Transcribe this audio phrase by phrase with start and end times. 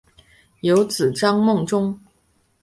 [0.61, 1.99] 有子张孟中。